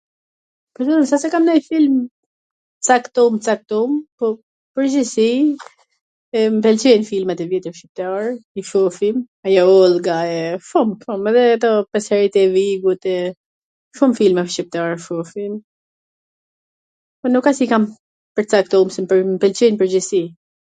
[0.77, 3.89] Tw drejtwn s a se kam ndonj film t caktum, t caktum,
[4.21, 4.35] po n
[4.77, 5.25] pwrgjitthsi
[6.55, 8.21] m pwlqejn filmat e vjetwr shqiptar,
[8.59, 9.17] i shofim
[9.49, 10.57] boll kaher,
[11.33, 15.53] edhe ato Pes herojt e Vigut, e shum filma shqiptar shofim,
[17.35, 17.83] nuk a qw i kam
[18.39, 19.11] pwrcaktu, m
[19.41, 20.23] pwlqejn n pwrgjithsi.